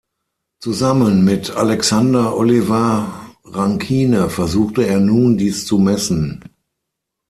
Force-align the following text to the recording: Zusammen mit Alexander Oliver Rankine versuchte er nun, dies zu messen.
Zusammen 0.59 1.23
mit 1.23 1.51
Alexander 1.51 2.35
Oliver 2.35 3.21
Rankine 3.45 4.31
versuchte 4.31 4.81
er 4.83 4.99
nun, 4.99 5.37
dies 5.37 5.67
zu 5.67 5.77
messen. 5.77 6.43